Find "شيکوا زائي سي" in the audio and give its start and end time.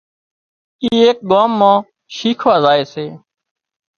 2.15-3.05